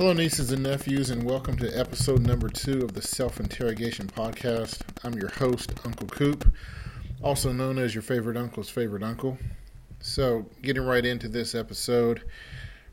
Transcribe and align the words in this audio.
Hello, 0.00 0.14
nieces 0.14 0.50
and 0.50 0.62
nephews, 0.62 1.10
and 1.10 1.22
welcome 1.22 1.58
to 1.58 1.78
episode 1.78 2.22
number 2.22 2.48
two 2.48 2.82
of 2.82 2.94
the 2.94 3.02
Self 3.02 3.38
Interrogation 3.38 4.06
Podcast. 4.06 4.80
I'm 5.04 5.12
your 5.12 5.28
host, 5.28 5.74
Uncle 5.84 6.06
Coop, 6.06 6.50
also 7.20 7.52
known 7.52 7.76
as 7.76 7.94
your 7.94 8.00
favorite 8.00 8.38
uncle's 8.38 8.70
favorite 8.70 9.02
uncle. 9.02 9.36
So, 9.98 10.46
getting 10.62 10.84
right 10.84 11.04
into 11.04 11.28
this 11.28 11.54
episode, 11.54 12.22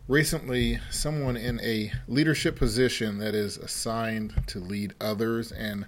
recently, 0.09 0.81
someone 0.91 1.37
in 1.37 1.61
a 1.61 1.93
leadership 2.09 2.57
position 2.57 3.19
that 3.19 3.33
is 3.33 3.55
assigned 3.55 4.33
to 4.47 4.59
lead 4.59 4.93
others 4.99 5.53
and 5.53 5.85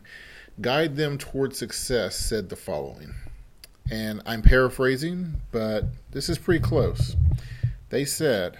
guide 0.62 0.96
them 0.96 1.18
toward 1.18 1.54
success 1.54 2.16
said 2.16 2.48
the 2.48 2.56
following. 2.56 3.14
And 3.92 4.22
I'm 4.26 4.42
paraphrasing, 4.42 5.34
but 5.52 5.84
this 6.12 6.30
is 6.30 6.38
pretty 6.38 6.64
close. 6.64 7.18
They 7.90 8.06
said, 8.06 8.56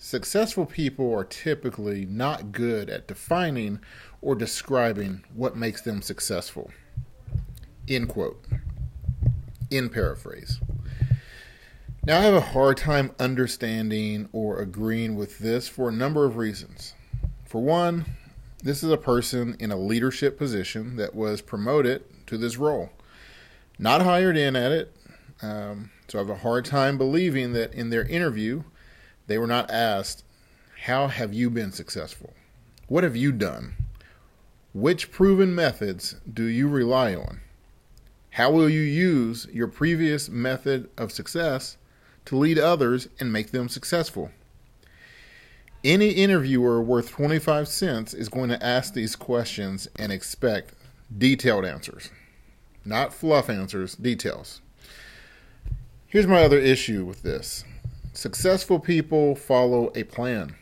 Successful 0.00 0.64
people 0.64 1.12
are 1.12 1.24
typically 1.24 2.06
not 2.06 2.52
good 2.52 2.88
at 2.88 3.08
defining 3.08 3.80
or 4.22 4.36
describing 4.36 5.24
what 5.34 5.56
makes 5.56 5.82
them 5.82 6.02
successful. 6.02 6.70
End 7.88 8.08
quote. 8.08 8.44
In 9.70 9.88
paraphrase. 9.90 10.60
Now, 12.06 12.18
I 12.20 12.22
have 12.22 12.34
a 12.34 12.40
hard 12.40 12.76
time 12.76 13.10
understanding 13.18 14.28
or 14.32 14.60
agreeing 14.60 15.16
with 15.16 15.40
this 15.40 15.68
for 15.68 15.88
a 15.88 15.92
number 15.92 16.24
of 16.24 16.36
reasons. 16.36 16.94
For 17.44 17.60
one, 17.60 18.06
this 18.62 18.82
is 18.82 18.90
a 18.90 18.96
person 18.96 19.56
in 19.58 19.72
a 19.72 19.76
leadership 19.76 20.38
position 20.38 20.96
that 20.96 21.14
was 21.14 21.42
promoted 21.42 22.04
to 22.28 22.38
this 22.38 22.56
role, 22.56 22.90
not 23.78 24.02
hired 24.02 24.36
in 24.36 24.54
at 24.54 24.72
it. 24.72 24.96
Um, 25.42 25.90
so 26.06 26.18
I 26.18 26.22
have 26.22 26.30
a 26.30 26.36
hard 26.36 26.64
time 26.64 26.98
believing 26.98 27.52
that 27.54 27.74
in 27.74 27.90
their 27.90 28.04
interview, 28.04 28.62
they 29.28 29.38
were 29.38 29.46
not 29.46 29.70
asked, 29.70 30.24
How 30.86 31.06
have 31.06 31.32
you 31.32 31.48
been 31.50 31.70
successful? 31.70 32.32
What 32.88 33.04
have 33.04 33.14
you 33.14 33.30
done? 33.30 33.74
Which 34.74 35.12
proven 35.12 35.54
methods 35.54 36.16
do 36.30 36.44
you 36.44 36.68
rely 36.68 37.14
on? 37.14 37.40
How 38.30 38.50
will 38.50 38.68
you 38.68 38.80
use 38.80 39.46
your 39.52 39.68
previous 39.68 40.28
method 40.28 40.88
of 40.96 41.12
success 41.12 41.76
to 42.24 42.36
lead 42.36 42.58
others 42.58 43.08
and 43.20 43.32
make 43.32 43.50
them 43.50 43.68
successful? 43.68 44.30
Any 45.84 46.10
interviewer 46.10 46.82
worth 46.82 47.10
25 47.10 47.68
cents 47.68 48.14
is 48.14 48.28
going 48.28 48.48
to 48.48 48.64
ask 48.64 48.94
these 48.94 49.14
questions 49.14 49.88
and 49.96 50.10
expect 50.10 50.74
detailed 51.16 51.64
answers. 51.64 52.10
Not 52.84 53.12
fluff 53.12 53.48
answers, 53.48 53.94
details. 53.94 54.60
Here's 56.06 56.26
my 56.26 56.42
other 56.42 56.58
issue 56.58 57.04
with 57.04 57.22
this 57.22 57.64
Successful 58.18 58.80
people 58.80 59.36
follow 59.36 59.92
a 59.94 60.02
plan. 60.02 60.56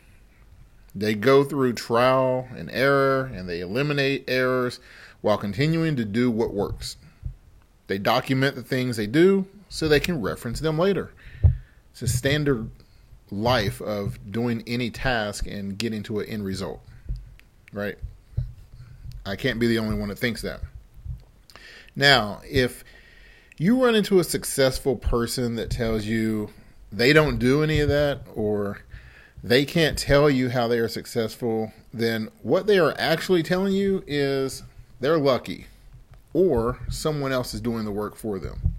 They 0.95 1.15
go 1.15 1.43
through 1.43 1.73
trial 1.73 2.47
and 2.55 2.71
error 2.71 3.31
and 3.35 3.49
they 3.49 3.61
eliminate 3.61 4.25
errors 4.29 4.79
while 5.23 5.39
continuing 5.39 5.97
to 5.97 6.05
do 6.05 6.31
what 6.31 6.53
works. 6.53 6.99
They 7.87 7.97
document 7.97 8.57
the 8.57 8.63
things 8.63 8.99
they 8.99 9.07
do 9.07 9.47
so 9.71 9.89
they 9.89 10.01
can 10.01 10.21
reference 10.21 10.61
them 10.61 10.79
later. 10.79 11.13
It's 11.93 12.03
a 12.03 12.09
standard 12.09 12.69
life 13.31 13.81
of 13.81 14.31
doing 14.31 14.63
any 14.67 14.91
task 14.91 15.47
and 15.47 15.79
getting 15.79 16.03
to 16.03 16.21
an 16.21 16.29
end 16.29 16.45
result, 16.45 16.83
right? 17.73 17.97
I 19.25 19.35
can't 19.35 19.59
be 19.59 19.67
the 19.67 19.79
only 19.79 19.97
one 19.97 20.11
that 20.11 20.19
thinks 20.19 20.43
that. 20.43 20.61
Now, 21.97 22.43
if 22.45 22.85
you 23.57 23.83
run 23.83 23.95
into 23.95 24.21
a 24.21 24.25
successful 24.25 24.95
person 24.95 25.57
that 25.57 25.71
tells 25.71 26.05
you 26.05 26.51
they 26.93 27.13
don't 27.13 27.39
do 27.39 27.63
any 27.63 27.81
of 27.81 27.89
that 27.89 28.21
or 28.35 28.83
they 29.43 29.65
can't 29.65 29.99
tell 29.99 30.29
you 30.29 30.51
how 30.51 30.67
they 30.67 30.79
are 30.79 30.89
successful, 30.89 31.73
then 31.93 32.31
what 32.43 32.67
they 32.67 32.79
are 32.79 32.95
actually 32.99 33.43
telling 33.43 33.73
you 33.73 34.03
is 34.07 34.63
they're 35.01 35.19
lucky 35.19 35.67
or 36.33 36.79
someone 36.89 37.33
else 37.33 37.55
is 37.55 37.61
doing 37.61 37.85
the 37.85 37.93
work 37.93 38.17
for 38.17 38.39
them. 38.39 38.75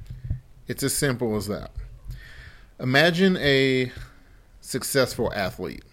It's 0.67 0.83
as 0.83 0.93
simple 0.93 1.35
as 1.35 1.47
that. 1.47 1.71
Imagine 2.79 3.37
a 3.37 3.91
successful 4.61 5.31
athlete. 5.33 5.83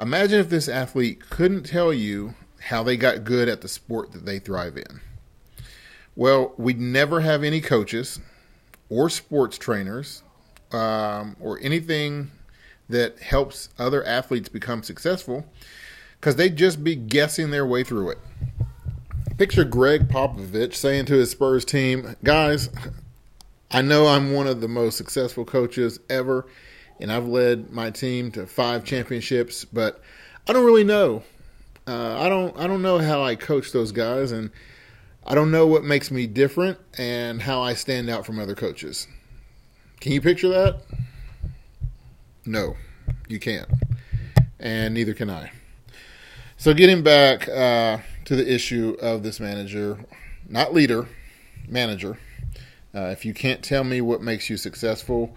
Imagine 0.00 0.40
if 0.40 0.48
this 0.50 0.68
athlete 0.68 1.30
couldn't 1.30 1.62
tell 1.62 1.92
you 1.92 2.34
how 2.64 2.82
they 2.82 2.96
got 2.96 3.24
good 3.24 3.48
at 3.48 3.60
the 3.60 3.68
sport 3.68 4.12
that 4.12 4.26
they 4.26 4.38
thrive 4.38 4.76
in. 4.76 5.00
Well, 6.14 6.52
we'd 6.56 6.80
never 6.80 7.20
have 7.20 7.42
any 7.42 7.60
coaches 7.60 8.18
or 8.88 9.08
sports 9.08 9.56
trainers 9.56 10.22
um, 10.72 11.36
or 11.40 11.58
anything 11.60 12.30
that 12.88 13.18
helps 13.20 13.68
other 13.78 14.04
athletes 14.04 14.48
become 14.48 14.82
successful 14.82 15.46
because 16.20 16.36
they'd 16.36 16.56
just 16.56 16.84
be 16.84 16.94
guessing 16.94 17.50
their 17.50 17.66
way 17.66 17.82
through 17.82 18.10
it. 18.10 18.18
Picture 19.38 19.64
Gregg 19.64 20.08
Popovich 20.08 20.74
saying 20.74 21.06
to 21.06 21.14
his 21.14 21.30
Spurs 21.30 21.64
team, 21.64 22.16
Guys, 22.22 22.68
I 23.70 23.82
know 23.82 24.06
I'm 24.06 24.32
one 24.32 24.46
of 24.46 24.60
the 24.60 24.68
most 24.68 24.96
successful 24.96 25.44
coaches 25.44 25.98
ever, 26.10 26.46
and 27.00 27.10
I've 27.10 27.26
led 27.26 27.72
my 27.72 27.90
team 27.90 28.30
to 28.32 28.46
five 28.46 28.84
championships, 28.84 29.64
but 29.64 30.00
I 30.46 30.52
don't 30.52 30.64
really 30.66 30.84
know. 30.84 31.22
Uh, 31.86 32.20
I 32.20 32.28
don't. 32.28 32.56
I 32.56 32.68
don't 32.68 32.82
know 32.82 32.98
how 32.98 33.24
I 33.24 33.34
coach 33.34 33.72
those 33.72 33.90
guys, 33.90 34.30
and 34.30 34.50
I 35.26 35.34
don't 35.34 35.50
know 35.50 35.66
what 35.66 35.82
makes 35.82 36.10
me 36.12 36.28
different 36.28 36.78
and 36.96 37.42
how 37.42 37.62
I 37.62 37.74
stand 37.74 38.08
out 38.08 38.24
from 38.24 38.38
other 38.38 38.54
coaches. 38.54 39.08
Can 40.02 40.10
you 40.10 40.20
picture 40.20 40.48
that? 40.48 40.80
No, 42.44 42.74
you 43.28 43.38
can't. 43.38 43.68
And 44.58 44.94
neither 44.94 45.14
can 45.14 45.30
I. 45.30 45.52
So, 46.56 46.74
getting 46.74 47.04
back 47.04 47.48
uh, 47.48 47.98
to 48.24 48.34
the 48.34 48.52
issue 48.52 48.96
of 49.00 49.22
this 49.22 49.38
manager, 49.38 50.04
not 50.48 50.74
leader, 50.74 51.06
manager. 51.68 52.18
Uh, 52.92 53.10
if 53.10 53.24
you 53.24 53.32
can't 53.32 53.62
tell 53.62 53.84
me 53.84 54.00
what 54.00 54.20
makes 54.20 54.50
you 54.50 54.56
successful, 54.56 55.36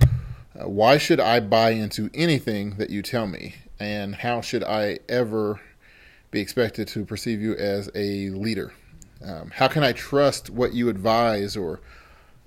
uh, 0.60 0.68
why 0.68 0.98
should 0.98 1.20
I 1.20 1.42
buy 1.42 1.70
into 1.70 2.10
anything 2.16 2.78
that 2.78 2.90
you 2.90 3.04
tell 3.04 3.28
me? 3.28 3.54
And 3.80 4.16
how 4.16 4.42
should 4.42 4.64
I 4.64 4.98
ever 5.08 5.62
be 6.32 6.40
expected 6.40 6.88
to 6.88 7.06
perceive 7.06 7.40
you 7.40 7.56
as 7.56 7.92
a 7.94 8.32
leader? 8.32 8.74
Um, 9.24 9.52
how 9.54 9.68
can 9.68 9.84
I 9.84 9.92
trust 9.92 10.50
what 10.50 10.74
you 10.74 10.90
advise 10.90 11.56
or 11.56 11.82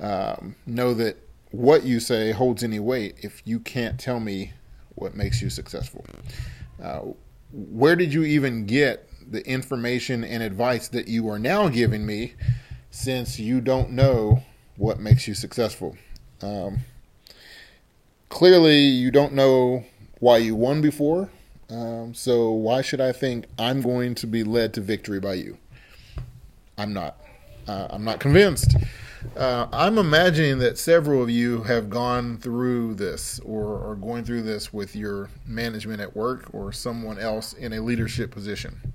um, 0.00 0.56
know 0.66 0.94
that 0.94 1.27
what 1.50 1.84
you 1.84 2.00
say 2.00 2.32
holds 2.32 2.62
any 2.62 2.78
weight 2.78 3.16
if 3.22 3.42
you 3.44 3.60
can't 3.60 3.98
tell 3.98 4.20
me 4.20 4.52
what 4.94 5.14
makes 5.14 5.40
you 5.40 5.50
successful. 5.50 6.04
Uh, 6.82 7.00
where 7.52 7.96
did 7.96 8.12
you 8.12 8.24
even 8.24 8.66
get 8.66 9.08
the 9.30 9.46
information 9.48 10.24
and 10.24 10.42
advice 10.42 10.88
that 10.88 11.08
you 11.08 11.28
are 11.28 11.38
now 11.38 11.68
giving 11.68 12.04
me 12.04 12.34
since 12.90 13.38
you 13.38 13.60
don't 13.60 13.90
know 13.90 14.42
what 14.76 15.00
makes 15.00 15.26
you 15.26 15.34
successful? 15.34 15.96
Um, 16.42 16.80
clearly, 18.28 18.78
you 18.78 19.10
don't 19.10 19.32
know 19.32 19.84
why 20.20 20.38
you 20.38 20.54
won 20.54 20.80
before. 20.80 21.30
Um, 21.70 22.14
so, 22.14 22.50
why 22.50 22.80
should 22.80 23.00
I 23.00 23.12
think 23.12 23.46
I'm 23.58 23.82
going 23.82 24.14
to 24.16 24.26
be 24.26 24.42
led 24.42 24.72
to 24.74 24.80
victory 24.80 25.20
by 25.20 25.34
you? 25.34 25.58
I'm 26.78 26.94
not. 26.94 27.20
Uh, 27.66 27.88
I'm 27.90 28.04
not 28.04 28.20
convinced. 28.20 28.74
Uh, 29.36 29.66
I'm 29.72 29.98
imagining 29.98 30.58
that 30.58 30.78
several 30.78 31.22
of 31.22 31.30
you 31.30 31.62
have 31.62 31.90
gone 31.90 32.38
through 32.38 32.94
this 32.94 33.40
or 33.40 33.90
are 33.90 33.96
going 33.96 34.24
through 34.24 34.42
this 34.42 34.72
with 34.72 34.94
your 34.94 35.28
management 35.46 36.00
at 36.00 36.14
work 36.14 36.48
or 36.52 36.72
someone 36.72 37.18
else 37.18 37.52
in 37.52 37.72
a 37.72 37.80
leadership 37.80 38.30
position. 38.30 38.92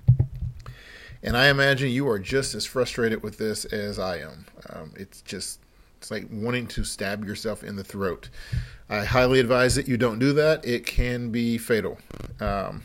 And 1.22 1.38
I 1.38 1.48
imagine 1.48 1.90
you 1.90 2.08
are 2.10 2.20
just 2.20 2.54
as 2.54 2.66
frustrated 2.66 3.24
with 3.24 3.38
this 3.38 3.66
as 3.66 3.98
I 4.00 4.18
am. 4.18 4.46
Um, 4.70 4.94
it's 4.96 5.22
just, 5.22 5.60
it's 5.98 6.12
like 6.12 6.28
wanting 6.30 6.68
to 6.68 6.84
stab 6.84 7.26
yourself 7.26 7.64
in 7.64 7.76
the 7.76 7.84
throat. 7.84 8.30
I 8.90 9.06
highly 9.06 9.40
advise 9.40 9.76
that 9.76 9.88
you 9.88 9.98
don't 9.98 10.20
do 10.20 10.34
that. 10.34 10.66
It 10.66 10.86
can 10.86 11.32
be 11.32 11.58
fatal. 11.58 11.98
Um, 12.42 12.84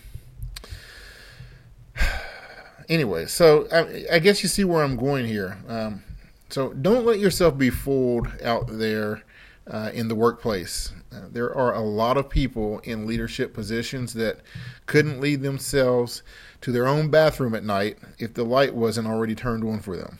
anyway, 2.88 3.26
so 3.26 3.66
I, 3.72 4.16
I, 4.16 4.18
guess 4.20 4.42
you 4.42 4.48
see 4.48 4.62
where 4.62 4.84
I'm 4.84 4.96
going 4.96 5.26
here. 5.26 5.58
Um, 5.68 6.04
so 6.48 6.72
don't 6.72 7.04
let 7.04 7.18
yourself 7.18 7.58
be 7.58 7.70
fooled 7.70 8.28
out 8.42 8.66
there 8.68 9.22
uh, 9.70 9.90
in 9.92 10.08
the 10.08 10.14
workplace. 10.14 10.92
Uh, 11.12 11.22
there 11.30 11.54
are 11.54 11.74
a 11.74 11.80
lot 11.80 12.16
of 12.16 12.28
people 12.28 12.78
in 12.80 13.06
leadership 13.06 13.52
positions 13.52 14.14
that 14.14 14.40
couldn't 14.86 15.20
lead 15.20 15.42
themselves 15.42 16.22
to 16.60 16.72
their 16.72 16.86
own 16.86 17.10
bathroom 17.10 17.54
at 17.54 17.64
night 17.64 17.98
if 18.18 18.34
the 18.34 18.44
light 18.44 18.74
wasn't 18.74 19.06
already 19.06 19.34
turned 19.34 19.64
on 19.64 19.80
for 19.80 19.96
them. 19.96 20.18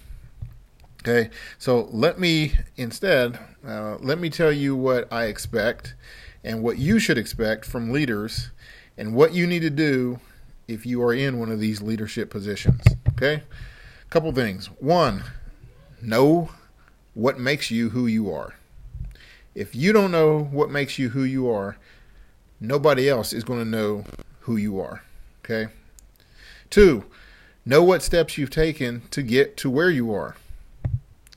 Okay, 1.02 1.30
so 1.58 1.88
let 1.92 2.19
me 2.19 2.52
instead 2.76 3.38
uh, 3.66 3.96
let 4.00 4.19
me 4.19 4.28
tell 4.28 4.52
you 4.52 4.75
what 4.76 5.10
I 5.12 5.26
expect 5.26 5.94
and 6.44 6.62
what 6.62 6.78
you 6.78 6.98
should 6.98 7.16
expect 7.16 7.64
from 7.64 7.92
leaders 7.92 8.50
and 8.96 9.14
what 9.14 9.32
you 9.32 9.46
need 9.46 9.62
to 9.62 9.70
do 9.70 10.20
if 10.66 10.84
you 10.84 11.02
are 11.02 11.14
in 11.14 11.38
one 11.38 11.50
of 11.50 11.60
these 11.60 11.80
leadership 11.80 12.30
positions. 12.30 12.82
Okay, 13.10 13.34
a 13.34 14.10
couple 14.10 14.30
things. 14.32 14.66
One, 14.80 15.22
know 16.03 16.50
what 17.15 17.39
makes 17.39 17.71
you 17.71 17.91
who 17.91 18.06
you 18.06 18.33
are. 18.33 18.55
If 19.55 19.75
you 19.75 19.93
don't 19.93 20.12
know 20.12 20.45
what 20.53 20.71
makes 20.71 20.99
you 20.99 21.09
who 21.09 21.25
you 21.25 21.50
are, 21.50 21.77
nobody 22.61 23.09
else 23.09 23.33
is 23.33 23.45
going 23.45 23.59
to 23.59 23.69
know 23.69 24.05
who 24.41 24.56
you 24.56 24.81
are. 24.81 25.03
Okay. 25.45 25.73
Two, 26.71 27.05
know 27.65 27.83
what 27.83 28.03
steps 28.03 28.39
you've 28.39 28.50
taken 28.50 29.03
to 29.11 29.23
get 29.23 29.56
to 29.56 29.71
where 29.71 29.91
you 29.91 30.12
are. 30.15 30.37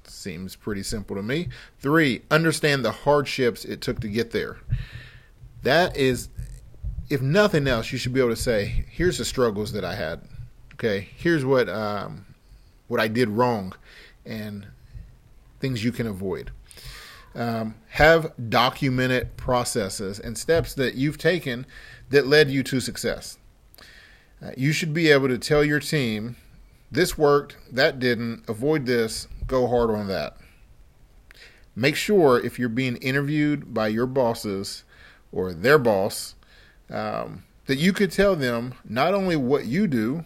Seems 0.03 0.55
pretty 0.55 0.83
simple 0.83 1.15
to 1.15 1.23
me. 1.23 1.49
Three, 1.79 2.21
understand 2.29 2.85
the 2.85 2.91
hardships 2.91 3.65
it 3.65 3.81
took 3.81 4.01
to 4.01 4.07
get 4.07 4.31
there. 4.31 4.57
That 5.63 5.97
is, 5.97 6.29
if 7.09 7.21
nothing 7.21 7.67
else, 7.67 7.91
you 7.91 7.97
should 7.97 8.13
be 8.13 8.19
able 8.19 8.29
to 8.29 8.35
say, 8.35 8.85
here's 8.91 9.17
the 9.17 9.25
struggles 9.25 9.71
that 9.73 9.83
I 9.83 9.95
had. 9.95 10.21
Okay. 10.73 11.09
Here's 11.17 11.43
what, 11.43 11.69
um, 11.69 12.25
what 12.87 12.99
I 12.99 13.07
did 13.07 13.29
wrong 13.29 13.73
and 14.25 14.67
things 15.59 15.83
you 15.83 15.91
can 15.91 16.07
avoid. 16.07 16.51
Um, 17.33 17.75
have 17.89 18.33
documented 18.49 19.37
processes 19.37 20.19
and 20.19 20.37
steps 20.37 20.73
that 20.73 20.95
you've 20.95 21.17
taken 21.17 21.65
that 22.09 22.27
led 22.27 22.51
you 22.51 22.61
to 22.63 22.81
success. 22.81 23.37
Uh, 24.43 24.51
you 24.57 24.73
should 24.73 24.93
be 24.93 25.09
able 25.09 25.27
to 25.29 25.37
tell 25.37 25.63
your 25.63 25.79
team, 25.79 26.35
this 26.91 27.17
worked, 27.17 27.57
that 27.71 27.99
didn't, 27.99 28.43
avoid 28.49 28.85
this, 28.85 29.27
go 29.47 29.67
hard 29.67 29.91
on 29.91 30.07
that. 30.07 30.37
Make 31.75 31.95
sure 31.95 32.43
if 32.43 32.59
you're 32.59 32.67
being 32.69 32.97
interviewed 32.97 33.73
by 33.73 33.87
your 33.87 34.07
bosses 34.07 34.83
or 35.31 35.53
their 35.53 35.77
boss, 35.77 36.35
um, 36.89 37.43
that 37.67 37.77
you 37.77 37.93
could 37.93 38.11
tell 38.11 38.35
them 38.35 38.73
not 38.83 39.13
only 39.13 39.37
what 39.37 39.65
you 39.65 39.87
do 39.87 40.25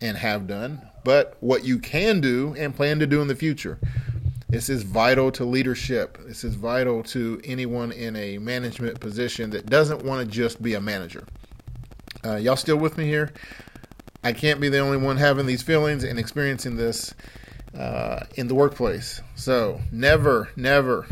and 0.00 0.16
have 0.16 0.46
done, 0.46 0.89
but 1.04 1.36
what 1.40 1.64
you 1.64 1.78
can 1.78 2.20
do 2.20 2.54
and 2.58 2.74
plan 2.74 2.98
to 2.98 3.06
do 3.06 3.22
in 3.22 3.28
the 3.28 3.34
future. 3.34 3.78
This 4.48 4.68
is 4.68 4.82
vital 4.82 5.30
to 5.32 5.44
leadership. 5.44 6.18
This 6.26 6.42
is 6.42 6.56
vital 6.56 7.04
to 7.04 7.40
anyone 7.44 7.92
in 7.92 8.16
a 8.16 8.38
management 8.38 8.98
position 8.98 9.50
that 9.50 9.66
doesn't 9.66 10.04
want 10.04 10.26
to 10.26 10.30
just 10.30 10.60
be 10.60 10.74
a 10.74 10.80
manager. 10.80 11.24
Uh, 12.24 12.36
y'all 12.36 12.56
still 12.56 12.76
with 12.76 12.98
me 12.98 13.06
here? 13.06 13.32
I 14.24 14.32
can't 14.32 14.60
be 14.60 14.68
the 14.68 14.78
only 14.78 14.98
one 14.98 15.16
having 15.16 15.46
these 15.46 15.62
feelings 15.62 16.04
and 16.04 16.18
experiencing 16.18 16.76
this 16.76 17.14
uh, 17.78 18.24
in 18.34 18.48
the 18.48 18.54
workplace. 18.54 19.20
So 19.36 19.80
never, 19.92 20.50
never, 20.56 21.06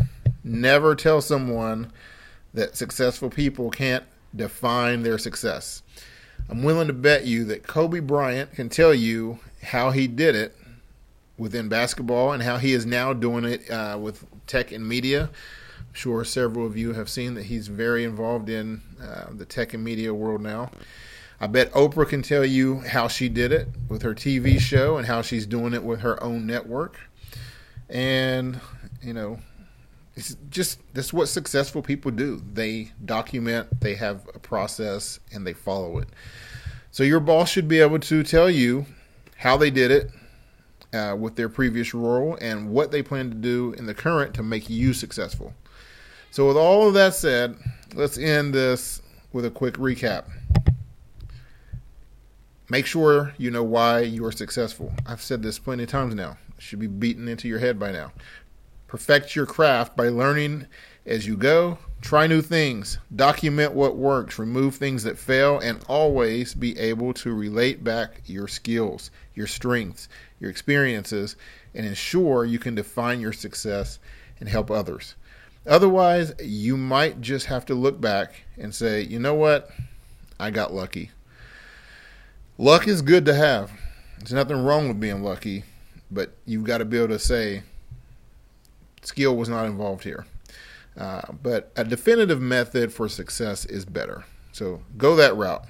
never 0.44 0.94
tell 0.94 1.20
someone 1.20 1.92
that 2.54 2.76
successful 2.76 3.30
people 3.30 3.70
can't 3.70 4.04
define 4.34 5.02
their 5.02 5.16
success. 5.16 5.82
I'm 6.50 6.62
willing 6.62 6.86
to 6.86 6.94
bet 6.94 7.26
you 7.26 7.44
that 7.46 7.66
Kobe 7.66 8.00
Bryant 8.00 8.52
can 8.52 8.68
tell 8.68 8.94
you 8.94 9.38
how 9.62 9.90
he 9.90 10.06
did 10.06 10.34
it 10.34 10.56
within 11.36 11.68
basketball 11.68 12.32
and 12.32 12.42
how 12.42 12.56
he 12.56 12.72
is 12.72 12.86
now 12.86 13.12
doing 13.12 13.44
it 13.44 13.70
uh, 13.70 13.98
with 14.00 14.24
tech 14.46 14.72
and 14.72 14.86
media. 14.86 15.24
I'm 15.78 15.94
sure 15.94 16.24
several 16.24 16.66
of 16.66 16.76
you 16.76 16.94
have 16.94 17.08
seen 17.08 17.34
that 17.34 17.44
he's 17.44 17.68
very 17.68 18.04
involved 18.04 18.48
in 18.48 18.80
uh, 19.02 19.26
the 19.30 19.44
tech 19.44 19.74
and 19.74 19.84
media 19.84 20.12
world 20.14 20.40
now. 20.40 20.70
I 21.40 21.46
bet 21.46 21.70
Oprah 21.72 22.08
can 22.08 22.22
tell 22.22 22.44
you 22.44 22.80
how 22.80 23.06
she 23.06 23.28
did 23.28 23.52
it 23.52 23.68
with 23.88 24.02
her 24.02 24.14
TV 24.14 24.58
show 24.58 24.96
and 24.96 25.06
how 25.06 25.22
she's 25.22 25.46
doing 25.46 25.72
it 25.72 25.84
with 25.84 26.00
her 26.00 26.20
own 26.22 26.46
network. 26.46 26.98
And, 27.88 28.60
you 29.02 29.12
know, 29.12 29.38
it's 30.18 30.36
just 30.50 30.80
that's 30.92 31.12
what 31.12 31.28
successful 31.28 31.80
people 31.80 32.10
do. 32.10 32.42
They 32.52 32.92
document, 33.04 33.80
they 33.80 33.94
have 33.94 34.28
a 34.34 34.38
process, 34.38 35.20
and 35.32 35.46
they 35.46 35.52
follow 35.54 35.98
it. 35.98 36.08
So 36.90 37.04
your 37.04 37.20
boss 37.20 37.48
should 37.48 37.68
be 37.68 37.80
able 37.80 38.00
to 38.00 38.22
tell 38.22 38.50
you 38.50 38.86
how 39.36 39.56
they 39.56 39.70
did 39.70 39.90
it, 39.90 40.10
uh, 40.92 41.14
with 41.18 41.36
their 41.36 41.48
previous 41.48 41.94
role 41.94 42.36
and 42.40 42.70
what 42.70 42.90
they 42.90 43.02
plan 43.02 43.30
to 43.30 43.36
do 43.36 43.74
in 43.78 43.86
the 43.86 43.94
current 43.94 44.34
to 44.34 44.42
make 44.42 44.68
you 44.70 44.92
successful. 44.92 45.54
So, 46.30 46.46
with 46.46 46.56
all 46.56 46.88
of 46.88 46.94
that 46.94 47.14
said, 47.14 47.56
let's 47.94 48.18
end 48.18 48.54
this 48.54 49.00
with 49.32 49.44
a 49.44 49.50
quick 49.50 49.74
recap. 49.74 50.24
Make 52.70 52.86
sure 52.86 53.32
you 53.38 53.50
know 53.50 53.64
why 53.64 54.00
you 54.00 54.24
are 54.26 54.32
successful. 54.32 54.92
I've 55.06 55.22
said 55.22 55.42
this 55.42 55.58
plenty 55.58 55.84
of 55.84 55.88
times 55.88 56.14
now. 56.14 56.36
It 56.56 56.62
should 56.62 56.80
be 56.80 56.86
beaten 56.86 57.28
into 57.28 57.48
your 57.48 57.60
head 57.60 57.78
by 57.78 57.92
now. 57.92 58.12
Perfect 58.88 59.36
your 59.36 59.46
craft 59.46 59.96
by 59.96 60.08
learning 60.08 60.66
as 61.06 61.26
you 61.26 61.36
go. 61.36 61.78
Try 62.00 62.26
new 62.26 62.42
things. 62.42 62.98
Document 63.14 63.72
what 63.72 63.96
works. 63.96 64.38
Remove 64.38 64.76
things 64.76 65.02
that 65.02 65.18
fail, 65.18 65.58
and 65.58 65.84
always 65.88 66.54
be 66.54 66.78
able 66.78 67.12
to 67.14 67.34
relate 67.34 67.84
back 67.84 68.22
your 68.26 68.48
skills, 68.48 69.10
your 69.34 69.46
strengths, 69.46 70.08
your 70.40 70.50
experiences, 70.50 71.36
and 71.74 71.84
ensure 71.84 72.44
you 72.44 72.58
can 72.58 72.74
define 72.74 73.20
your 73.20 73.32
success 73.32 73.98
and 74.40 74.48
help 74.48 74.70
others. 74.70 75.16
Otherwise, 75.66 76.32
you 76.42 76.76
might 76.76 77.20
just 77.20 77.46
have 77.46 77.66
to 77.66 77.74
look 77.74 78.00
back 78.00 78.32
and 78.56 78.74
say, 78.74 79.02
you 79.02 79.18
know 79.18 79.34
what? 79.34 79.70
I 80.40 80.50
got 80.50 80.72
lucky. 80.72 81.10
Luck 82.56 82.88
is 82.88 83.02
good 83.02 83.26
to 83.26 83.34
have. 83.34 83.70
There's 84.18 84.32
nothing 84.32 84.64
wrong 84.64 84.88
with 84.88 84.98
being 84.98 85.22
lucky, 85.22 85.64
but 86.10 86.32
you've 86.46 86.64
got 86.64 86.78
to 86.78 86.84
be 86.84 86.96
able 86.96 87.08
to 87.08 87.18
say, 87.18 87.64
skill 89.08 89.36
was 89.36 89.48
not 89.48 89.66
involved 89.66 90.04
here. 90.04 90.26
Uh, 90.96 91.22
but 91.42 91.72
a 91.76 91.84
definitive 91.84 92.40
method 92.40 92.92
for 92.92 93.08
success 93.08 93.64
is 93.64 93.84
better. 93.84 94.24
So 94.52 94.82
go 94.96 95.16
that 95.16 95.36
route. 95.36 95.64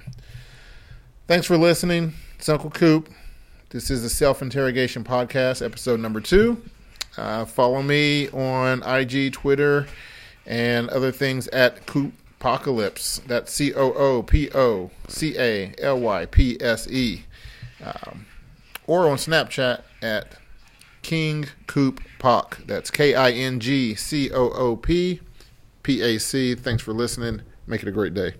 Thanks 1.27 1.45
for 1.45 1.57
listening. 1.57 2.13
It's 2.37 2.49
Uncle 2.49 2.71
Coop. 2.71 3.09
This 3.69 3.91
is 3.91 4.01
the 4.01 4.09
Self 4.09 4.41
Interrogation 4.41 5.03
Podcast, 5.03 5.63
episode 5.63 5.99
number 5.99 6.19
two. 6.19 6.61
Uh, 7.17 7.45
follow 7.45 7.83
me 7.83 8.29
on 8.29 8.81
IG, 8.83 9.33
Twitter, 9.33 9.87
and 10.45 10.89
other 10.89 11.11
things 11.11 11.47
at 11.49 11.85
Coop 11.85 12.13
Apocalypse. 12.39 13.21
That's 13.27 13.53
C 13.53 13.73
O 13.75 13.93
O 13.93 14.23
P 14.23 14.49
O 14.55 14.89
C 15.07 15.37
A 15.37 15.73
L 15.77 15.99
Y 15.99 16.25
P 16.25 16.57
S 16.59 16.87
E. 16.87 17.25
Um, 17.83 18.25
or 18.87 19.07
on 19.07 19.17
Snapchat 19.17 19.83
at 20.01 20.35
King 21.09 21.47
Coop 21.65 22.01
Pac. 22.19 22.59
That's 22.67 22.91
K 22.91 23.15
I 23.15 23.31
N 23.31 23.59
G 23.59 23.95
C 23.95 24.29
O 24.29 24.51
O 24.51 24.75
P 24.75 25.21
P 25.81 26.03
A 26.03 26.19
C. 26.19 26.53
Thanks 26.53 26.83
for 26.83 26.93
listening. 26.93 27.41
Make 27.65 27.81
it 27.81 27.87
a 27.87 27.91
great 27.91 28.13
day. 28.13 28.35